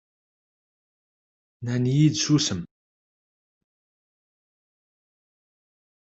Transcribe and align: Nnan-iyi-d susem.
Nnan-iyi-d 1.59 2.15
susem. 2.23 2.61